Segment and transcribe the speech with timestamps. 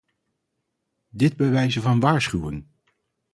[1.09, 2.65] Dit bij wijze van waarschuwing!